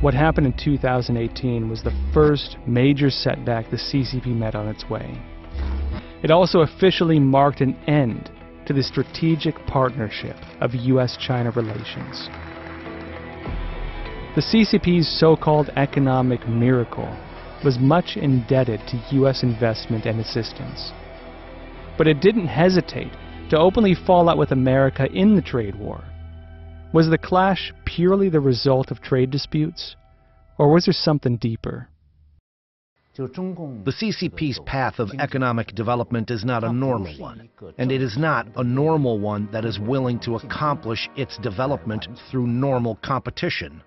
[0.00, 5.20] What happened in 2018 was the first major setback the CCP met on its way.
[6.22, 8.30] It also officially marked an end
[8.64, 12.30] to the strategic partnership of U.S.-China relations.
[14.34, 17.14] The CCP's so-called economic miracle
[17.62, 19.42] was much indebted to U.S.
[19.42, 20.90] investment and assistance.
[21.98, 23.12] But it didn't hesitate
[23.50, 26.02] to openly fall out with America in the trade war.
[26.94, 29.96] Was the clash purely the result of trade disputes?
[30.56, 31.90] Or was there something deeper?
[33.14, 38.46] The CCP's path of economic development is not a normal one, and it is not
[38.56, 43.82] a normal one that is willing to accomplish its development through normal competition.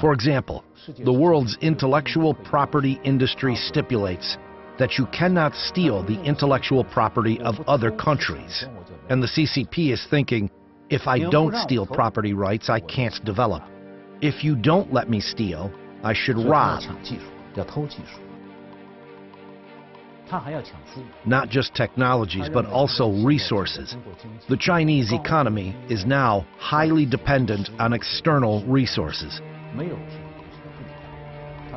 [0.00, 0.64] For example,
[1.04, 4.38] the world's intellectual property industry stipulates
[4.78, 8.64] that you cannot steal the intellectual property of other countries.
[9.08, 10.50] And the CCP is thinking,
[10.88, 13.62] if I don't steal property rights, I can't develop.
[14.20, 15.70] If you don't let me steal,
[16.02, 16.82] I should rob.
[21.26, 23.96] Not just technologies, but also resources.
[24.48, 29.40] The Chinese economy is now highly dependent on external resources.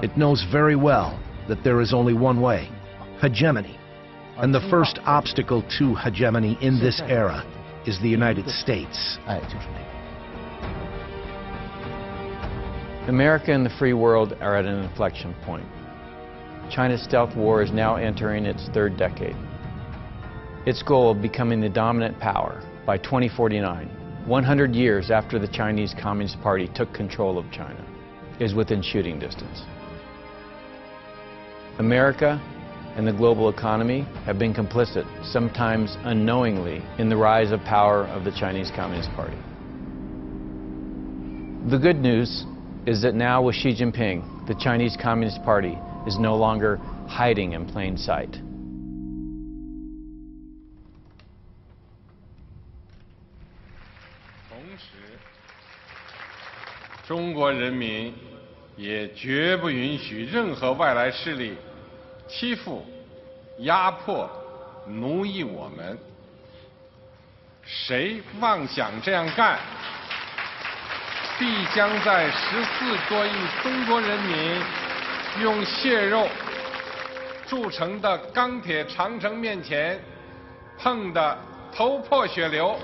[0.02, 2.70] It knows very well that there is only one way,
[3.22, 3.78] hegemony.
[4.38, 7.44] And the first obstacle to hegemony in this era
[7.86, 9.18] is the United States.
[13.08, 15.68] America and the free world are at an inflection point.
[16.74, 19.36] China's stealth war is now entering its third decade.
[20.66, 23.88] Its goal of becoming the dominant power by 2049,
[24.26, 27.86] 100 years after the Chinese Communist Party took control of China,
[28.40, 29.62] is within shooting distance.
[31.78, 32.42] America
[32.96, 38.24] and the global economy have been complicit, sometimes unknowingly, in the rise of power of
[38.24, 39.38] the Chinese Communist Party.
[41.70, 42.46] The good news
[42.88, 47.66] is that now with Xi Jinping, the Chinese Communist Party is no longer hiding in
[47.66, 48.32] plain sight.
[54.50, 55.18] 同时
[57.08, 58.14] 中国人民
[58.76, 61.58] 也绝不允许任何外来势力
[62.28, 62.86] 欺负
[63.60, 64.30] 压迫
[64.88, 65.98] 奴役我们。
[67.66, 69.58] 谁妄想这样干？
[71.40, 73.32] 必将在十四多亿
[73.64, 74.62] 中国人民
[75.42, 76.28] 用血肉
[77.48, 80.00] 铸成的钢铁长城面前
[80.78, 81.38] 碰得
[81.74, 82.76] 头破血流。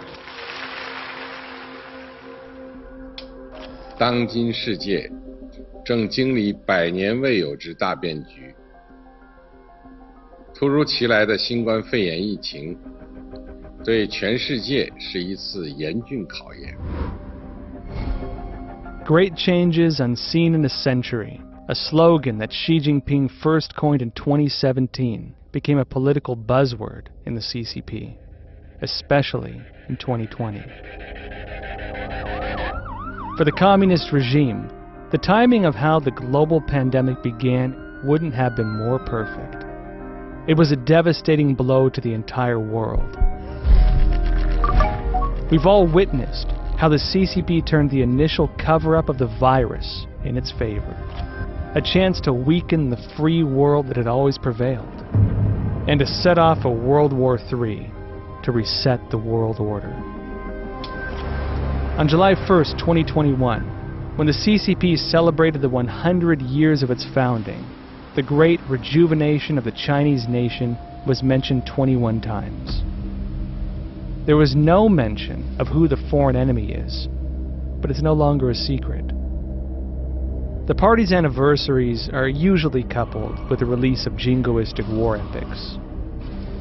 [3.97, 5.11] 当今世界
[5.85, 8.55] 正经历百年未有之大变局，
[10.55, 12.77] 突如其来的新冠肺炎疫情
[13.83, 16.75] 对全世界是一次严峻考验。
[19.05, 21.39] Great changes unseen in a century,
[21.69, 27.41] a slogan that Xi Jinping first coined in 2017, became a political buzzword in the
[27.41, 28.17] CCP,
[28.81, 30.63] especially in 2020.
[33.37, 34.71] For the communist regime,
[35.11, 39.63] the timing of how the global pandemic began wouldn't have been more perfect.
[40.49, 43.15] It was a devastating blow to the entire world.
[45.51, 46.47] We've all witnessed
[46.79, 51.28] how the CCP turned the initial cover-up of the virus in its favor.
[51.75, 54.87] A chance to weaken the free world that had always prevailed.
[55.87, 57.91] And to set off a World War III
[58.41, 59.93] to reset the world order.
[61.99, 67.63] On July 1st, 2021, when the CCP celebrated the 100 years of its founding,
[68.15, 72.81] the great rejuvenation of the Chinese nation was mentioned 21 times.
[74.25, 77.07] There was no mention of who the foreign enemy is,
[77.79, 79.05] but it's no longer a secret.
[80.69, 85.79] The party's anniversaries are usually coupled with the release of jingoistic war epics.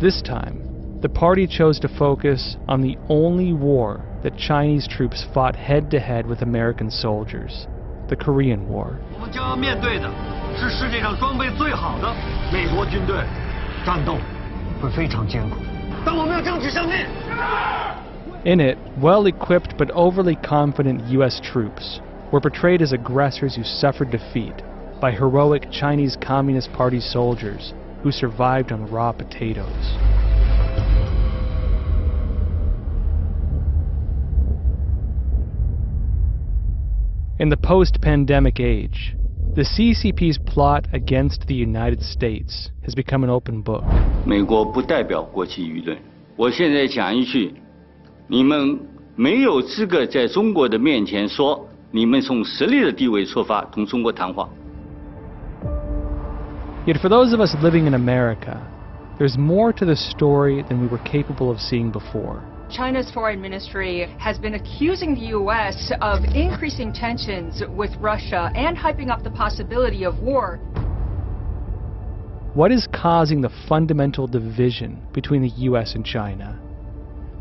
[0.01, 0.63] This time,
[1.03, 6.01] the party chose to focus on the only war that Chinese troops fought head to
[6.01, 7.67] head with American soldiers
[8.09, 8.99] the Korean War.
[18.47, 21.39] In it, well equipped but overly confident U.S.
[21.45, 22.01] troops
[22.32, 24.54] were portrayed as aggressors who suffered defeat
[25.00, 29.98] by heroic Chinese Communist Party soldiers who survived on raw potatoes.
[37.40, 39.16] In the post-pandemic age,
[39.56, 43.84] the CCP's plot against the United States has become an open book.
[44.26, 45.98] 美国不代表国际舆论。
[46.36, 47.54] 我现在讲一句，
[48.28, 48.80] 你们
[49.16, 54.50] 没有资格在中国的面前说 你们从实力的地位出发同中国谈话。
[56.86, 58.60] Yet for those of us living in America,
[59.18, 62.42] there's more to the story than we were capable of seeing before.
[62.70, 65.92] China's foreign ministry has been accusing the U.S.
[66.02, 70.58] of increasing tensions with Russia and hyping up the possibility of war.
[72.56, 75.96] What is causing the fundamental division between the U.S.
[75.96, 76.60] and China?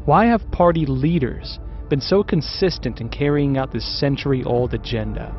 [0.05, 1.59] Why have party leaders
[1.90, 5.32] been so consistent in carrying out this century old agenda?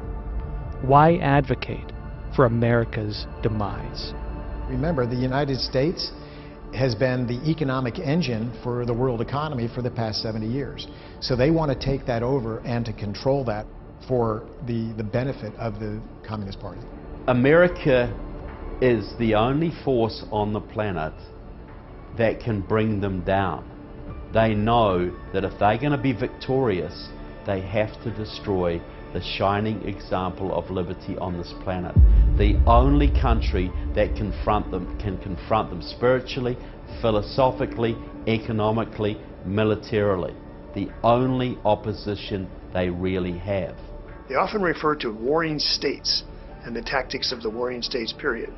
[0.82, 1.92] Why advocate
[2.34, 4.12] for America's demise?
[4.68, 6.12] Remember, the United States
[6.74, 10.86] has been the economic engine for the world economy for the past 70 years.
[11.20, 13.66] So they want to take that over and to control that
[14.06, 16.80] for the, the benefit of the Communist Party.
[17.26, 18.14] America
[18.80, 21.12] is the only force on the planet
[22.16, 23.77] that can bring them down.
[24.32, 27.08] They know that if they're going to be victorious,
[27.46, 28.80] they have to destroy
[29.14, 31.94] the shining example of liberty on this planet.
[32.36, 36.58] The only country that confront them can confront them spiritually,
[37.00, 40.34] philosophically, economically, militarily.
[40.74, 43.76] The only opposition they really have.
[44.28, 46.22] They often refer to warring states
[46.64, 48.52] and the tactics of the warring states period.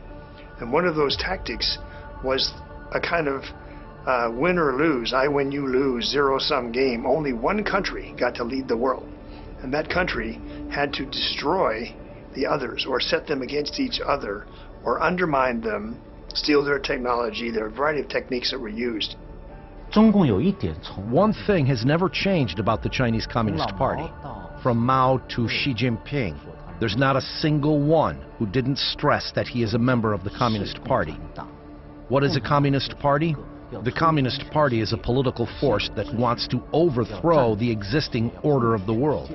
[0.58, 1.78] And one of those tactics
[2.24, 2.52] was
[2.92, 3.44] a kind of
[4.06, 7.06] uh, win or lose, I win, you lose, zero sum game.
[7.06, 9.08] Only one country got to lead the world.
[9.62, 10.40] And that country
[10.70, 11.94] had to destroy
[12.34, 14.46] the others or set them against each other
[14.84, 16.00] or undermine them,
[16.32, 17.50] steal their technology.
[17.50, 19.16] There are a variety of techniques that were used.
[20.96, 24.10] One thing has never changed about the Chinese Communist Party.
[24.62, 26.38] From Mao to Xi Jinping,
[26.78, 30.30] there's not a single one who didn't stress that he is a member of the
[30.30, 31.18] Communist Party.
[32.08, 33.34] What is a Communist Party?
[33.70, 38.84] The Communist Party is a political force that wants to overthrow the existing order of
[38.84, 39.30] the world,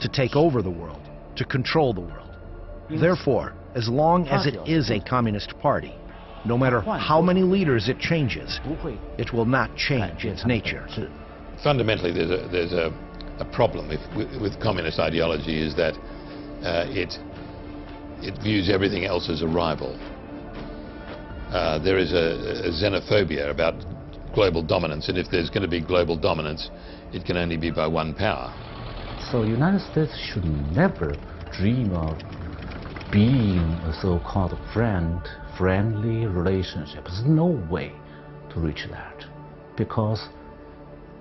[0.00, 1.02] to take over the world,
[1.34, 2.30] to control the world.
[2.88, 5.92] Therefore, as long as it is a Communist Party,
[6.44, 8.60] no matter how many leaders it changes,
[9.18, 10.86] it will not change its nature.
[11.62, 12.92] Fundamentally, there's a, there's a,
[13.40, 15.94] a problem with, with, with, communist ideology is that
[16.62, 17.18] uh, it,
[18.22, 19.98] it views everything else as a rival.
[21.50, 23.74] Uh, there is a, a, xenophobia about
[24.32, 26.70] global dominance, and if there's going to be global dominance,
[27.12, 28.54] it can only be by one power.
[29.32, 31.12] So the United States should never
[31.52, 32.16] dream of
[33.10, 35.20] being a so-called friend,
[35.58, 37.04] friendly relationship.
[37.04, 37.92] There's no way
[38.54, 39.24] to reach that.
[39.76, 40.28] Because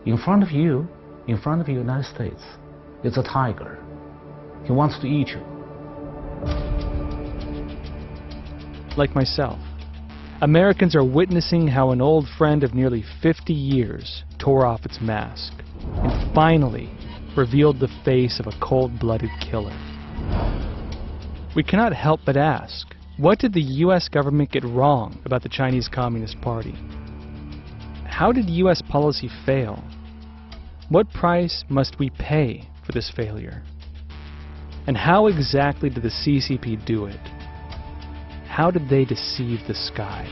[0.05, 0.87] in front of you,
[1.27, 2.43] in front of the United States,
[3.03, 3.83] it's a tiger.
[4.65, 5.41] He wants to eat you.
[8.95, 9.59] Like myself.
[10.41, 15.51] Americans are witnessing how an old friend of nearly 50 years tore off its mask
[15.97, 16.89] and finally
[17.35, 19.77] revealed the face of a cold-blooded killer.
[21.57, 24.07] We cannot help but ask, what did the U.S.
[24.07, 26.73] government get wrong about the Chinese Communist Party?
[28.05, 28.81] How did U.S.
[28.81, 29.83] policy fail?
[30.87, 33.61] What price must we pay for this failure?
[34.87, 37.19] And how exactly did the CCP do it?
[38.49, 40.27] How did they deceive the sky?